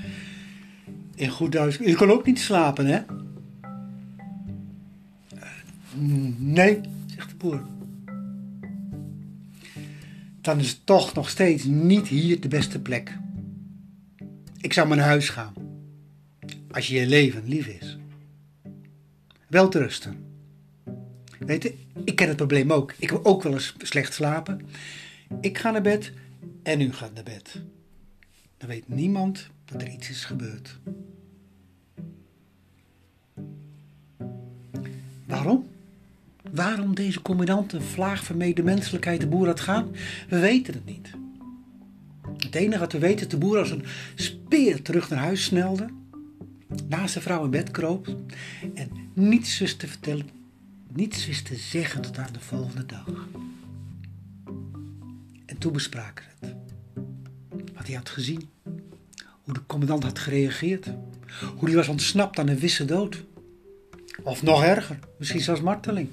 In 1.15 1.29
goed 1.29 1.53
Duits, 1.53 1.77
je 1.77 1.95
kan 1.95 2.11
ook 2.11 2.27
niet 2.27 2.41
slapen, 2.41 2.87
hè? 2.87 3.01
Nee, 6.37 6.81
zegt 7.07 7.31
de 7.31 7.37
boer. 7.37 7.67
Dan 10.41 10.59
is 10.59 10.69
het 10.69 10.87
toch 10.87 11.15
nog 11.15 11.29
steeds 11.29 11.65
niet 11.65 12.09
hier 12.09 12.41
de 12.41 12.49
beste 12.49 12.81
plek. 12.81 13.19
Ik 14.61 14.73
zou 14.73 14.89
maar 14.89 14.97
naar 14.97 15.07
huis 15.07 15.29
gaan. 15.29 15.53
Als 16.71 16.87
je 16.87 16.95
je 17.01 17.07
leven 17.07 17.43
lief 17.47 17.67
is. 17.67 17.98
Wel 19.49 19.69
te 19.69 19.79
rusten. 19.79 20.17
Weet 21.39 21.63
je, 21.63 21.75
ik 22.05 22.17
ken 22.17 22.29
het 22.29 22.37
probleem 22.37 22.73
ook. 22.73 22.95
Ik 22.99 23.11
wil 23.11 23.25
ook 23.25 23.43
wel 23.43 23.53
eens 23.53 23.75
slecht 23.79 24.15
slapen. 24.15 24.61
Ik 25.41 25.59
ga 25.59 25.71
naar 25.71 25.83
bed 25.83 26.13
en 26.63 26.81
u 26.81 26.93
gaat 26.93 27.15
naar 27.15 27.25
bed. 27.25 27.63
Dan 28.57 28.69
weet 28.69 28.89
niemand 28.89 29.47
dat 29.65 29.83
er 29.83 29.89
iets 29.89 30.11
is 30.11 30.25
gebeurd. 30.25 30.79
Waarom? 35.27 35.67
Waarom 36.51 36.95
deze 36.95 37.23
commandant 37.23 37.73
een 37.73 37.83
vlaag 37.83 38.25
van 38.25 38.37
medemenselijkheid 38.37 39.21
de 39.21 39.29
boer 39.29 39.47
had 39.47 39.61
gaan? 39.61 39.91
We 40.29 40.39
weten 40.39 40.75
het 40.75 40.85
niet. 40.85 41.11
Het 42.37 42.55
enige 42.55 42.79
wat 42.79 42.93
we 42.93 42.99
weten 42.99 43.21
dat 43.21 43.31
de 43.31 43.47
boer 43.47 43.59
als 43.59 43.71
een 43.71 43.85
speer 44.15 44.83
terug 44.83 45.11
naar 45.11 45.19
huis 45.19 45.45
snelde, 45.45 45.87
naast 46.89 47.13
zijn 47.13 47.25
vrouw 47.25 47.45
in 47.45 47.51
bed 47.51 47.71
kroop 47.71 48.17
en 48.75 48.91
niets 49.15 49.59
wist 49.59 49.79
te 49.79 49.89
vertellen 49.89 50.39
niets 50.93 51.27
wist 51.27 51.45
te 51.45 51.57
zeggen 51.57 52.03
tot 52.03 52.19
aan 52.19 52.33
de 52.33 52.41
volgende 52.41 52.87
dag. 52.87 53.27
En 55.47 55.59
toen 55.59 55.73
bespraken 55.73 56.25
het. 56.39 56.55
Wat 57.75 57.87
hij 57.87 57.97
had 57.97 58.09
gezien. 58.09 58.49
Hoe 59.43 59.55
de 59.55 59.67
commandant 59.67 60.03
had 60.03 60.19
gereageerd. 60.19 60.87
Hoe 61.57 61.69
hij 61.69 61.75
was 61.75 61.89
ontsnapt 61.89 62.39
aan 62.39 62.49
een 62.49 62.59
wisse 62.59 62.85
dood. 62.85 63.25
Of 64.23 64.43
nog 64.43 64.63
erger, 64.63 64.99
misschien 65.19 65.41
zelfs 65.41 65.61
marteling. 65.61 66.09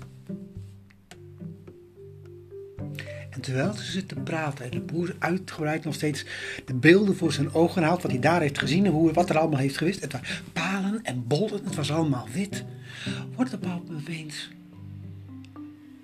En 3.36 3.42
terwijl 3.42 3.74
ze 3.74 3.92
zitten 3.92 4.24
praten 4.24 4.66
en 4.66 4.72
de 4.72 4.80
boer 4.80 5.16
uitgebreid 5.20 5.84
nog 5.84 5.94
steeds 5.94 6.26
de 6.66 6.74
beelden 6.74 7.16
voor 7.16 7.34
zijn 7.34 7.54
ogen 7.54 7.84
haalt, 7.84 8.02
wat 8.02 8.12
hij 8.12 8.20
daar 8.20 8.42
heeft 8.42 8.60
gezien 8.60 8.86
en 8.86 8.92
hoe, 8.92 9.14
wat 9.14 9.30
er 9.30 9.38
allemaal 9.38 9.60
heeft 9.60 9.78
geweest. 9.78 10.02
Het 10.02 10.12
waren 10.12 10.28
palen 10.54 11.04
en 11.04 11.28
bollen, 11.28 11.64
het 11.64 11.76
was 11.76 11.92
allemaal 11.92 12.28
wit. 12.34 12.64
Wordt 13.36 13.52
een 13.52 13.60
moment 13.60 14.02
opeens 14.02 14.50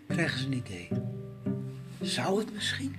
krijgen 0.08 0.40
ze 0.40 0.46
een 0.46 0.54
idee. 0.54 0.88
Zou 2.02 2.40
het 2.40 2.54
misschien? 2.54 2.96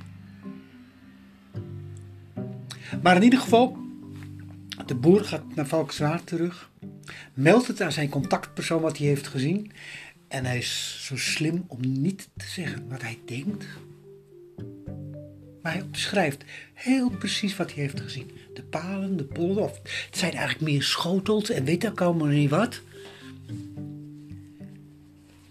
Maar 3.03 3.17
in 3.17 3.23
ieder 3.23 3.39
geval, 3.39 3.77
de 4.87 4.95
boer 4.95 5.25
gaat 5.25 5.55
naar 5.55 5.67
Valkenswaard 5.67 6.27
terug, 6.27 6.71
meldt 7.35 7.67
het 7.67 7.81
aan 7.81 7.93
zijn 7.93 8.09
contactpersoon 8.09 8.81
wat 8.81 8.99
hij 8.99 9.07
heeft 9.07 9.27
gezien 9.27 9.73
en 10.29 10.45
hij 10.45 10.59
is 10.59 11.03
zo 11.07 11.17
slim 11.17 11.65
om 11.67 11.79
niet 11.81 12.29
te 12.37 12.47
zeggen 12.47 12.89
wat 12.89 13.03
hij 13.03 13.19
denkt. 13.25 13.67
Maar 15.63 15.73
hij 15.73 15.87
beschrijft 15.87 16.45
heel 16.75 17.11
precies 17.11 17.57
wat 17.57 17.75
hij 17.75 17.83
heeft 17.83 18.01
gezien. 18.01 18.31
De 18.55 18.63
palen, 18.63 19.17
de 19.17 19.25
polder, 19.25 19.63
of 19.63 19.81
het 19.83 20.17
zijn 20.19 20.33
eigenlijk 20.33 20.73
meer 20.73 20.83
schotels 20.83 21.51
en 21.51 21.65
weet 21.65 21.85
ik 21.85 22.01
allemaal 22.01 22.27
niet 22.27 22.51
wat. 22.51 22.81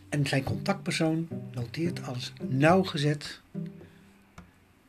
En 0.10 0.28
zijn 0.28 0.44
contactpersoon 0.44 1.28
noteert 1.54 2.04
alles 2.04 2.34
nauwgezet 2.48 3.42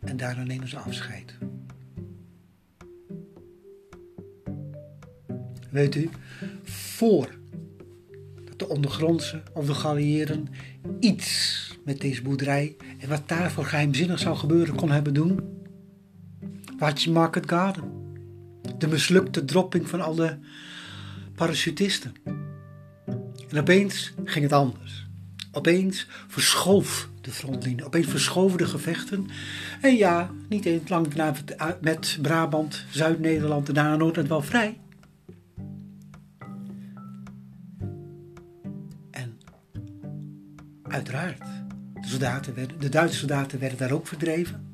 en 0.00 0.16
daarna 0.16 0.44
nemen 0.44 0.68
ze 0.68 0.78
afscheid. 0.78 1.34
Weet 5.70 5.94
u, 5.94 6.10
voor 6.64 7.34
dat 8.44 8.58
de 8.58 8.68
ondergrondse 8.68 9.42
of 9.52 9.66
de 9.66 9.74
galliëren 9.74 10.48
iets 11.00 11.61
met 11.84 12.00
deze 12.00 12.22
boerderij 12.22 12.76
en 12.98 13.08
wat 13.08 13.28
daarvoor 13.28 13.64
geheimzinnig 13.64 14.18
zou 14.18 14.36
gebeuren 14.36 14.74
kon 14.74 14.90
hebben 14.90 15.14
doen, 15.14 15.40
je 16.94 17.10
Market 17.10 17.48
Garden, 17.48 17.84
de 18.78 18.88
mislukte 18.88 19.44
dropping 19.44 19.88
van 19.88 20.00
al 20.00 20.14
de 20.14 20.36
parachutisten. 21.34 22.14
En 23.48 23.58
opeens 23.58 24.12
ging 24.24 24.44
het 24.44 24.52
anders. 24.52 25.06
Opeens 25.52 26.06
verschoof 26.28 27.08
de 27.20 27.30
frontlinie, 27.30 27.84
opeens 27.84 28.06
verschoven 28.06 28.58
de 28.58 28.66
gevechten. 28.66 29.26
En 29.80 29.96
ja, 29.96 30.30
niet 30.48 30.64
eens 30.64 30.88
lang 30.88 31.14
met 31.80 32.18
Brabant, 32.22 32.84
Zuid-Nederland 32.90 33.68
en 33.68 33.74
daarna 33.74 33.96
Noord 33.96 34.28
wel 34.28 34.42
vrij. 34.42 34.80
En 39.10 39.38
uiteraard, 40.82 41.61
soldaten 42.12 42.54
werden, 42.54 42.80
de 42.80 42.88
Duitse 42.88 43.18
soldaten 43.18 43.58
werden 43.58 43.78
daar 43.78 43.92
ook 43.92 44.06
verdreven. 44.06 44.66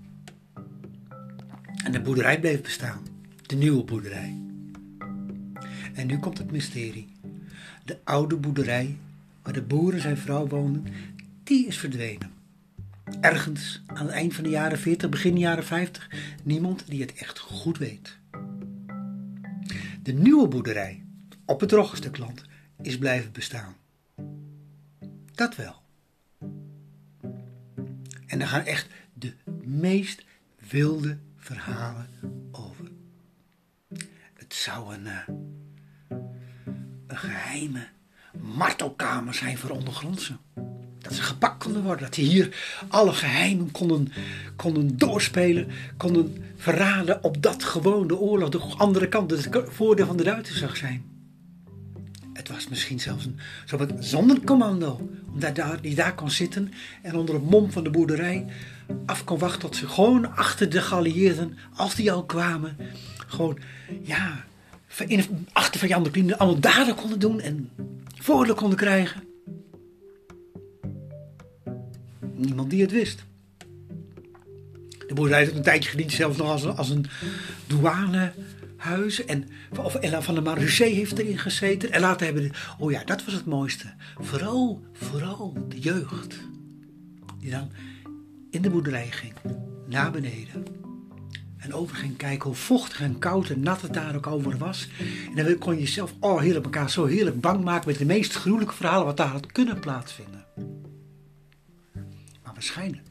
En 1.84 1.92
de 1.92 2.00
boerderij 2.00 2.40
bleef 2.40 2.62
bestaan. 2.62 3.02
De 3.46 3.56
nieuwe 3.56 3.84
boerderij. 3.84 4.36
En 5.94 6.06
nu 6.06 6.18
komt 6.18 6.38
het 6.38 6.50
mysterie. 6.50 7.08
De 7.84 7.98
oude 8.04 8.36
boerderij, 8.36 8.96
waar 9.42 9.52
de 9.52 9.62
boer 9.62 9.94
en 9.94 10.00
zijn 10.00 10.18
vrouw 10.18 10.46
woonden, 10.46 10.84
die 11.44 11.66
is 11.66 11.78
verdwenen. 11.78 12.30
Ergens 13.20 13.82
aan 13.86 14.06
het 14.06 14.14
eind 14.14 14.34
van 14.34 14.44
de 14.44 14.50
jaren 14.50 14.78
40, 14.78 15.08
begin 15.08 15.38
jaren 15.38 15.64
50, 15.64 16.10
niemand 16.42 16.84
die 16.86 17.00
het 17.00 17.14
echt 17.14 17.38
goed 17.38 17.78
weet. 17.78 18.18
De 20.02 20.12
nieuwe 20.12 20.48
boerderij, 20.48 21.02
op 21.44 21.60
het 21.60 21.72
Roggenstukland, 21.72 22.44
is 22.82 22.98
blijven 22.98 23.32
bestaan. 23.32 23.74
Dat 25.34 25.56
wel. 25.56 25.86
En 28.38 28.44
daar 28.44 28.52
gaan 28.52 28.66
echt 28.66 28.86
de 29.14 29.32
meest 29.64 30.24
wilde 30.68 31.18
verhalen 31.36 32.08
over. 32.52 32.90
Het 34.34 34.54
zou 34.54 34.94
een, 34.94 35.04
uh, 35.04 35.28
een 37.06 37.16
geheime 37.16 37.86
martelkamer 38.40 39.34
zijn 39.34 39.58
voor 39.58 39.70
ondergrondse. 39.70 40.36
Dat 40.98 41.12
ze 41.12 41.22
gepakt 41.22 41.64
konden 41.64 41.82
worden. 41.82 42.04
Dat 42.04 42.14
ze 42.14 42.20
hier 42.20 42.56
alle 42.88 43.12
geheimen 43.12 43.70
konden, 43.70 44.12
konden 44.56 44.96
doorspelen. 44.96 45.68
Konden 45.96 46.44
verraden 46.56 47.24
op 47.24 47.42
dat 47.42 47.64
gewoon 47.64 48.06
de 48.06 48.18
oorlog 48.18 48.48
de 48.48 48.58
andere 48.58 49.08
kant. 49.08 49.30
Het 49.30 49.48
voordeel 49.68 50.06
van 50.06 50.16
de 50.16 50.24
Duitsers 50.24 50.58
zag 50.58 50.76
zijn. 50.76 51.17
Het 52.38 52.48
was 52.48 52.68
misschien 52.68 53.00
zelfs 53.00 53.24
een 53.24 53.38
soort 53.64 53.92
zondercommando. 53.98 55.10
Omdat 55.32 55.54
daar, 55.54 55.80
die 55.80 55.94
daar 55.94 56.14
kon 56.14 56.30
zitten 56.30 56.72
en 57.02 57.16
onder 57.16 57.34
het 57.34 57.50
mom 57.50 57.72
van 57.72 57.84
de 57.84 57.90
boerderij 57.90 58.46
af 59.06 59.24
kon 59.24 59.38
wachten 59.38 59.60
tot 59.60 59.76
ze 59.76 59.88
gewoon 59.88 60.36
achter 60.36 60.70
de 60.70 60.80
geallieerden, 60.80 61.58
als 61.74 61.94
die 61.94 62.12
al 62.12 62.24
kwamen, 62.24 62.76
gewoon 63.26 63.58
ja, 64.02 64.44
achter 65.52 65.80
van 65.80 65.88
Jan 65.88 66.02
de 66.02 66.10
Klien 66.10 66.36
allemaal 66.36 66.60
daden 66.60 66.94
konden 66.94 67.18
doen 67.18 67.40
en 67.40 67.70
voordeel 68.14 68.54
konden 68.54 68.78
krijgen. 68.78 69.22
Niemand 72.34 72.70
die 72.70 72.82
het 72.82 72.92
wist. 72.92 73.24
De 75.06 75.14
boerderij 75.14 75.40
heeft 75.40 75.56
een 75.56 75.62
tijdje 75.62 75.90
gediend, 75.90 76.12
zelfs 76.12 76.36
nog 76.36 76.48
als 76.48 76.62
een, 76.62 76.76
als 76.76 76.90
een 76.90 77.06
En, 79.26 79.48
of 79.78 79.94
Ella 79.94 80.22
van 80.22 80.34
der 80.34 80.42
Marusé 80.42 80.84
heeft 80.84 81.18
erin 81.18 81.38
gezeten. 81.38 81.92
En 81.92 82.00
later 82.00 82.26
hebben 82.26 82.42
de, 82.42 82.50
oh 82.78 82.90
ja, 82.90 83.04
dat 83.04 83.24
was 83.24 83.34
het 83.34 83.44
mooiste. 83.44 83.94
Vooral, 84.18 84.82
vooral 84.92 85.66
de 85.68 85.80
jeugd. 85.80 86.38
Die 87.38 87.50
dan 87.50 87.70
in 88.50 88.62
de 88.62 88.70
boerderij 88.70 89.10
ging, 89.10 89.32
naar 89.86 90.10
beneden. 90.10 90.64
En 91.58 91.74
over 91.74 91.96
ging 91.96 92.16
kijken 92.16 92.46
hoe 92.46 92.54
vochtig 92.54 93.00
en 93.00 93.18
koud 93.18 93.48
en 93.48 93.60
nat 93.60 93.82
het 93.82 93.94
daar 93.94 94.16
ook 94.16 94.26
over 94.26 94.58
was. 94.58 94.88
En 95.34 95.44
dan 95.44 95.58
kon 95.58 95.74
je 95.74 95.80
jezelf 95.80 96.14
oh, 96.20 96.40
heerlijk 96.40 96.64
elkaar 96.64 96.90
zo 96.90 97.04
heerlijk 97.04 97.40
bang 97.40 97.64
maken 97.64 97.88
met 97.88 97.98
de 97.98 98.04
meest 98.04 98.34
gruwelijke 98.34 98.74
verhalen 98.74 99.06
wat 99.06 99.16
daar 99.16 99.26
had 99.26 99.52
kunnen 99.52 99.80
plaatsvinden. 99.80 100.44
Maar 102.42 102.52
waarschijnlijk, 102.52 103.06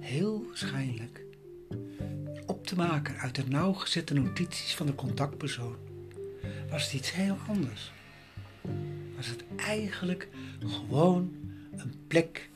heel 0.00 0.44
waarschijnlijk, 0.46 1.24
op 2.48 2.66
te 2.66 2.76
maken 2.76 3.18
uit 3.18 3.34
de 3.34 3.44
nauwgezette 3.48 4.14
notities 4.14 4.74
van 4.74 4.86
de 4.86 4.94
contactpersoon, 4.94 5.76
was 6.70 6.84
het 6.84 6.92
iets 6.92 7.12
heel 7.12 7.36
anders. 7.48 7.92
Was 9.16 9.26
het 9.26 9.44
eigenlijk 9.56 10.28
gewoon 10.60 11.32
een 11.76 11.94
plek 12.06 12.48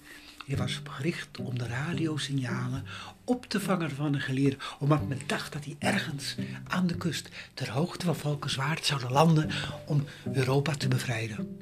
die 0.47 0.57
was 0.57 0.81
gericht 0.85 1.39
om 1.39 1.59
de 1.59 1.67
radiosignalen 1.67 2.85
op 3.25 3.47
te 3.47 3.61
vangen 3.61 3.91
van 3.91 4.15
een 4.15 4.21
geleerde, 4.21 4.57
omdat 4.79 5.09
men 5.09 5.19
dacht 5.27 5.53
dat 5.53 5.65
hij 5.65 5.77
ergens 5.79 6.37
aan 6.69 6.87
de 6.87 6.97
kust, 6.97 7.29
ter 7.55 7.71
hoogte 7.71 8.05
van 8.05 8.17
Valkenswaard, 8.17 8.85
zouden 8.85 9.13
landen 9.13 9.51
om 9.87 10.05
Europa 10.33 10.75
te 10.75 10.89
bevrijden. 10.89 11.61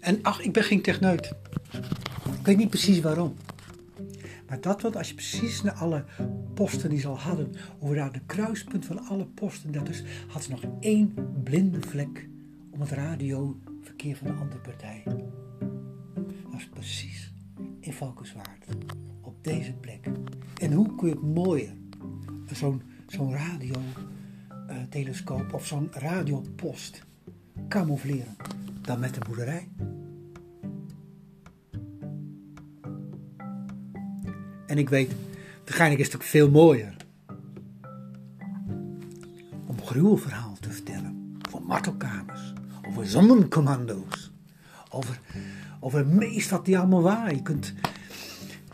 En 0.00 0.18
ach, 0.22 0.40
ik 0.40 0.52
ben 0.52 0.64
geen 0.64 0.82
techneut. 0.82 1.32
Ik 2.38 2.46
weet 2.46 2.56
niet 2.56 2.70
precies 2.70 3.00
waarom. 3.00 3.36
Maar 4.54 4.62
dat 4.62 4.82
wat 4.82 4.96
als 4.96 5.08
je 5.08 5.14
precies 5.14 5.62
naar 5.62 5.72
alle 5.72 6.04
posten 6.54 6.90
die 6.90 6.98
ze 6.98 7.08
al 7.08 7.18
hadden, 7.18 7.52
over 7.78 7.96
daar 7.96 8.12
de 8.12 8.20
kruispunt 8.26 8.86
van 8.86 9.06
alle 9.06 9.26
posten, 9.26 9.72
dat 9.72 9.86
dus, 9.86 10.04
had 10.28 10.42
ze 10.42 10.50
nog 10.50 10.64
één 10.80 11.14
blinde 11.42 11.80
vlek 11.80 12.28
om 12.70 12.80
het 12.80 12.90
radioverkeer 12.90 14.16
van 14.16 14.26
de 14.26 14.32
andere 14.32 14.60
partij. 14.60 15.02
Dat 15.04 16.52
was 16.52 16.68
precies 16.68 17.32
in 17.80 17.92
Valkenswaard. 17.92 18.66
Op 19.20 19.44
deze 19.44 19.72
plek. 19.72 20.10
En 20.60 20.72
hoe 20.72 20.94
kun 20.94 21.08
je 21.08 21.14
het 21.14 21.22
mooier, 21.22 21.74
zo'n 22.52 22.82
zo'n 23.06 23.34
radiotelescoop 23.34 25.48
uh, 25.48 25.54
of 25.54 25.66
zo'n 25.66 25.88
radiopost 25.92 27.04
camoufleren 27.68 28.36
dan 28.82 29.00
met 29.00 29.16
een 29.16 29.22
boerderij? 29.26 29.68
En 34.74 34.80
ik 34.80 34.88
weet, 34.88 35.12
waarschijnlijk 35.64 36.00
is 36.00 36.06
het 36.06 36.16
ook 36.16 36.22
veel 36.22 36.50
mooier 36.50 36.96
om 39.66 39.82
gruwelverhaal 39.82 40.56
te 40.60 40.70
vertellen. 40.70 41.38
Over 41.46 41.62
martelkamers, 41.62 42.52
over 42.88 43.06
zonnencommando's, 43.06 44.30
over 44.90 45.20
over 45.80 46.06
meest 46.06 46.50
wat 46.50 46.64
die 46.64 46.78
allemaal 46.78 47.02
waren. 47.02 47.34
Je 47.34 47.42
kunt, 47.42 47.72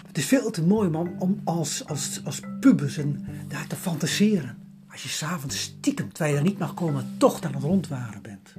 het 0.06 0.18
is 0.18 0.26
veel 0.26 0.50
te 0.50 0.62
mooi 0.62 0.88
man, 0.88 1.18
om 1.18 1.40
als, 1.44 1.86
als, 1.86 2.20
als 2.24 2.40
pubers 2.60 2.98
daar 3.48 3.66
te 3.66 3.76
fantaseren. 3.76 4.58
Als 4.90 5.02
je 5.02 5.08
s'avonds 5.08 5.60
stiekem, 5.60 6.12
terwijl 6.12 6.34
je 6.34 6.40
er 6.40 6.46
niet 6.46 6.58
mag 6.58 6.74
komen, 6.74 7.14
toch 7.18 7.40
aan 7.40 7.54
het 7.54 7.62
rondwaren 7.62 8.22
bent. 8.22 8.54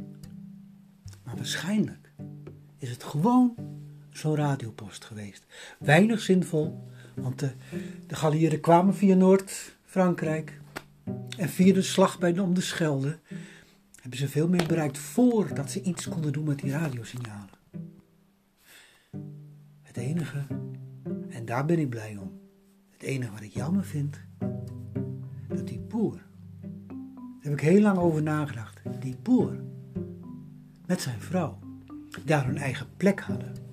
Maar 1.23 1.35
waarschijnlijk 1.35 2.11
is 2.77 2.89
het 2.89 3.03
gewoon 3.03 3.55
zo'n 4.09 4.35
radiopost 4.35 5.05
geweest. 5.05 5.45
Weinig 5.79 6.19
zinvol, 6.19 6.89
want 7.21 7.39
de, 7.39 7.51
de 8.07 8.15
Galliëren 8.15 8.59
kwamen 8.59 8.95
via 8.95 9.15
Noord-Frankrijk. 9.15 10.59
En 11.37 11.49
via 11.49 11.73
de 11.73 11.81
slag 11.81 12.19
bij 12.19 12.33
de, 12.33 12.41
om 12.41 12.53
de 12.53 12.61
Schelde 12.61 13.19
hebben 14.01 14.19
ze 14.19 14.27
veel 14.27 14.47
meer 14.47 14.67
bereikt 14.67 14.97
voordat 14.97 15.71
ze 15.71 15.81
iets 15.81 16.09
konden 16.09 16.33
doen 16.33 16.45
met 16.45 16.59
die 16.59 16.71
radiosignalen. 16.71 17.49
Het 19.81 19.97
enige, 19.97 20.45
en 21.29 21.45
daar 21.45 21.65
ben 21.65 21.79
ik 21.79 21.89
blij 21.89 22.17
om, 22.17 22.39
het 22.89 23.01
enige 23.01 23.31
wat 23.31 23.41
ik 23.41 23.53
jammer 23.53 23.83
vind, 23.83 24.19
dat 25.47 25.67
die 25.67 25.79
boer, 25.79 26.21
daar 26.87 26.97
heb 27.39 27.53
ik 27.53 27.59
heel 27.59 27.81
lang 27.81 27.97
over 27.97 28.21
nagedacht, 28.21 28.81
die 28.99 29.17
boer 29.21 29.59
met 30.85 31.01
zijn 31.01 31.21
vrouw 31.21 31.59
daar 32.25 32.45
hun 32.45 32.57
eigen 32.57 32.87
plek 32.97 33.19
hadden. 33.19 33.70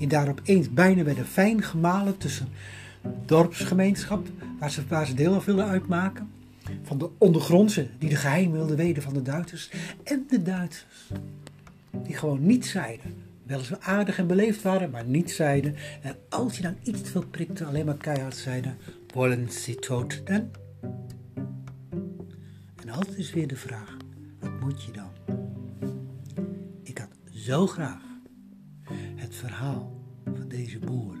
En 0.00 0.08
daar 0.08 0.28
opeens 0.28 0.72
bijna 0.72 1.02
werden 1.02 1.26
fijn 1.26 1.62
gemalen 1.62 2.18
tussen 2.18 2.48
dorpsgemeenschap, 3.26 4.26
waar 4.58 4.70
ze, 4.70 4.82
waar 4.88 5.06
ze 5.06 5.14
deel 5.14 5.34
af 5.34 5.44
wilden 5.44 5.66
uitmaken, 5.66 6.30
van 6.82 6.98
de 6.98 7.10
ondergrondse 7.18 7.88
die 7.98 8.08
de 8.08 8.16
geheim 8.16 8.52
wilden 8.52 8.76
weten 8.76 9.02
van 9.02 9.14
de 9.14 9.22
Duitsers, 9.22 9.70
en 10.04 10.24
de 10.28 10.42
Duitsers, 10.42 11.10
die 12.04 12.16
gewoon 12.16 12.46
niet 12.46 12.66
zeiden 12.66 13.30
wel 13.52 13.60
zo 13.60 13.76
aardig 13.80 14.18
en 14.18 14.26
beleefd 14.26 14.62
waren, 14.62 14.90
maar 14.90 15.04
niet 15.04 15.30
zeiden. 15.30 15.74
En 16.02 16.16
als 16.28 16.56
je 16.56 16.62
dan 16.62 16.76
iets 16.82 17.02
te 17.02 17.10
veel 17.10 17.26
prikte, 17.26 17.64
alleen 17.64 17.84
maar 17.84 17.96
keihard 17.96 18.36
zeiden: 18.36 18.76
Wollen 19.14 19.50
Sie 19.50 19.74
tot 19.74 20.26
dan? 20.26 20.50
En 22.82 22.88
altijd 22.90 23.18
is 23.18 23.32
weer 23.32 23.48
de 23.48 23.56
vraag: 23.56 23.96
wat 24.40 24.60
moet 24.60 24.82
je 24.82 24.92
dan? 24.92 25.10
Ik 26.82 26.98
had 26.98 27.08
zo 27.30 27.66
graag 27.66 28.11
het 29.32 29.40
verhaal 29.40 30.00
van 30.24 30.48
deze 30.48 30.78
boer 30.78 31.16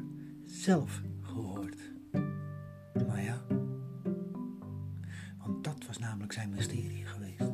zelf 0.46 1.00
gehoord. 1.22 1.80
Maar 3.06 3.22
ja, 3.22 3.42
want 5.38 5.64
dat 5.64 5.76
was 5.86 5.98
namelijk 5.98 6.32
zijn 6.32 6.50
mysterie 6.50 7.04
geweest. 7.04 7.50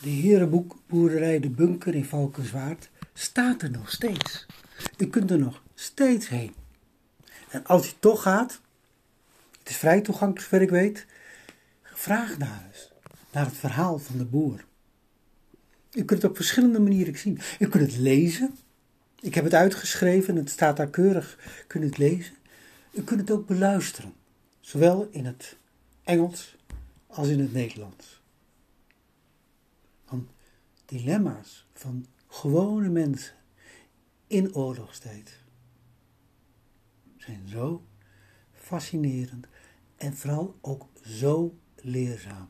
De 0.00 0.08
herenboerderij 0.08 1.40
De 1.40 1.50
Bunker 1.50 1.94
in 1.94 2.04
Valkenswaard 2.04 2.90
staat 3.12 3.62
er 3.62 3.70
nog 3.70 3.90
steeds. 3.90 4.46
U 4.98 5.06
kunt 5.06 5.30
er 5.30 5.38
nog 5.38 5.62
steeds 5.74 6.28
heen. 6.28 6.54
En 7.48 7.64
als 7.66 7.86
je 7.86 7.98
toch 7.98 8.22
gaat, 8.22 8.60
het 9.58 9.68
is 9.68 9.76
vrij 9.76 10.00
toegankelijk 10.00 10.42
zover 10.42 10.62
ik 10.62 10.70
weet, 10.70 11.06
vraag 12.02 12.38
naar 12.38 12.64
eens, 12.66 12.92
naar 13.32 13.44
het 13.44 13.56
verhaal 13.56 13.98
van 13.98 14.18
de 14.18 14.24
boer. 14.24 14.64
U 15.92 16.04
kunt 16.04 16.22
het 16.22 16.30
op 16.30 16.36
verschillende 16.36 16.80
manieren 16.80 17.18
zien. 17.18 17.38
U 17.58 17.68
kunt 17.68 17.92
het 17.92 18.00
lezen. 18.00 18.56
Ik 19.20 19.34
heb 19.34 19.44
het 19.44 19.54
uitgeschreven, 19.54 20.36
het 20.36 20.50
staat 20.50 20.76
daar 20.76 20.90
keurig, 20.90 21.38
u 21.62 21.66
kunt 21.66 21.84
het 21.84 21.98
lezen. 21.98 22.34
U 22.90 23.02
kunt 23.02 23.20
het 23.20 23.30
ook 23.30 23.46
beluisteren, 23.46 24.12
zowel 24.60 25.08
in 25.10 25.26
het 25.26 25.56
Engels 26.04 26.56
als 27.06 27.28
in 27.28 27.40
het 27.40 27.52
Nederlands 27.52 28.22
dilemma's 30.92 31.66
van 31.72 32.06
gewone 32.26 32.88
mensen 32.88 33.34
in 34.26 34.54
oorlogstijd 34.54 35.38
zijn 37.16 37.48
zo 37.48 37.84
fascinerend 38.52 39.46
en 39.96 40.16
vooral 40.16 40.58
ook 40.60 40.86
zo 41.04 41.58
leerzaam. 41.82 42.48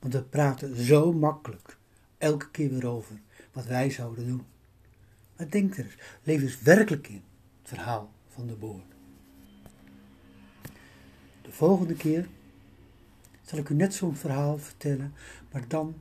Want 0.00 0.12
we 0.12 0.22
praten 0.22 0.76
zo 0.76 1.12
makkelijk 1.12 1.78
elke 2.18 2.50
keer 2.50 2.70
weer 2.70 2.86
over 2.86 3.20
wat 3.52 3.64
wij 3.64 3.90
zouden 3.90 4.26
doen. 4.26 4.46
Maar 5.36 5.50
denk 5.50 5.76
er 5.76 5.84
eens, 5.84 5.96
leef 6.22 6.42
eens 6.42 6.60
werkelijk 6.60 7.08
in 7.08 7.22
het 7.60 7.68
verhaal 7.68 8.12
van 8.28 8.46
de 8.46 8.54
boer. 8.54 8.82
De 11.42 11.52
volgende 11.52 11.94
keer 11.94 12.28
zal 13.42 13.58
ik 13.58 13.68
u 13.68 13.74
net 13.74 13.94
zo'n 13.94 14.16
verhaal 14.16 14.58
vertellen, 14.58 15.14
maar 15.52 15.68
dan 15.68 15.94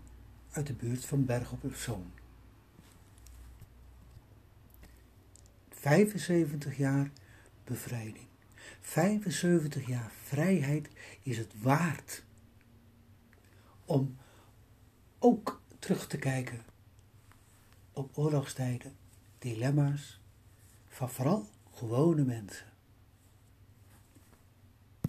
uit 0.51 0.67
de 0.67 0.73
buurt 0.73 1.05
van 1.05 1.25
Berg 1.25 1.51
op 1.51 1.75
Zoon. 1.75 2.11
75 5.69 6.77
jaar 6.77 7.11
bevrijding. 7.63 8.27
75 8.81 9.87
jaar 9.87 10.11
vrijheid 10.23 10.89
is 11.23 11.37
het 11.37 11.51
waard 11.61 12.23
om 13.89 14.17
ook 15.19 15.61
terug 15.79 16.07
te 16.07 16.17
kijken 16.17 16.65
op 17.93 18.17
oorlogstijden, 18.17 18.97
dilemma's 19.39 20.19
van 20.87 21.09
vooral 21.09 21.49
gewone 21.71 22.23
mensen. 22.23 22.68